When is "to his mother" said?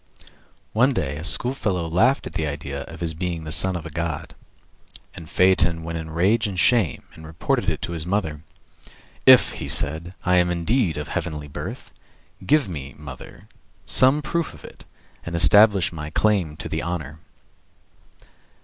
7.83-8.43